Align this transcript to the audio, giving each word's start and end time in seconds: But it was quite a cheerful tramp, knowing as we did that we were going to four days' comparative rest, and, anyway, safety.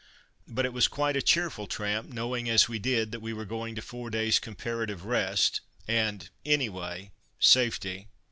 But 0.47 0.65
it 0.65 0.73
was 0.73 0.87
quite 0.87 1.15
a 1.15 1.21
cheerful 1.21 1.67
tramp, 1.67 2.09
knowing 2.09 2.49
as 2.49 2.67
we 2.67 2.79
did 2.79 3.11
that 3.11 3.19
we 3.21 3.33
were 3.33 3.45
going 3.45 3.75
to 3.75 3.83
four 3.83 4.09
days' 4.09 4.39
comparative 4.39 5.05
rest, 5.05 5.61
and, 5.87 6.27
anyway, 6.43 7.11
safety. 7.39 8.07